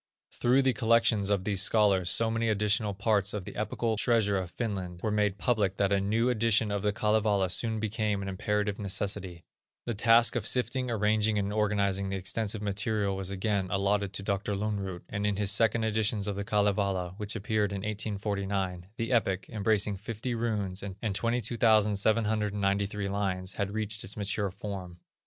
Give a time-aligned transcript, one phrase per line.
[0.31, 4.49] Through the collections of these scholars so many additional parts of the epical treasure of
[4.49, 8.79] Finland were made public that a new edition of the Kalevala soon became an imperative
[8.79, 9.43] necessity.
[9.85, 14.55] The task of sifting, arranging, and organizing the extensive material, was again allotted to Dr.
[14.55, 19.45] Lönnrot, and in his second editions of the Kalevala, which appeared in 1849, the epic,
[19.49, 24.97] embracing fifty runes and 22,793 lines, had reached its mature form.